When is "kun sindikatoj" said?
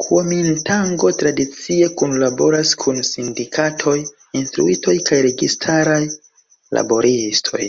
2.82-3.96